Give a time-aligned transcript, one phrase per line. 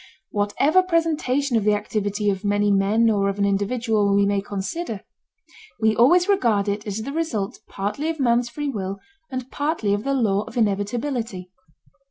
[0.31, 5.01] Whatever presentation of the activity of many men or of an individual we may consider,
[5.79, 8.97] we always regard it as the result partly of man's free will
[9.31, 11.51] and partly of the law of inevitability.